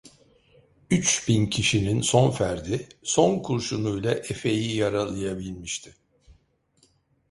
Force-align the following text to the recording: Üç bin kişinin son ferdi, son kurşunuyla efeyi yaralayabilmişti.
Üç 0.91 1.27
bin 1.27 1.45
kişinin 1.47 2.01
son 2.01 2.31
ferdi, 2.31 2.87
son 3.03 3.39
kurşunuyla 3.39 4.11
efeyi 4.11 4.75
yaralayabilmişti. 4.75 5.95